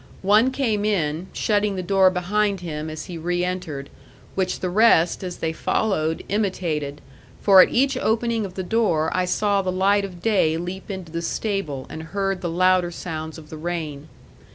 [0.23, 3.91] One came in, shutting the door behind him as he reentered,
[4.33, 7.01] which the rest as they followed imitated;
[7.39, 11.11] for at each opening of the door I saw the light of day leap into
[11.11, 14.07] the stable and heard the louder sounds of the rain.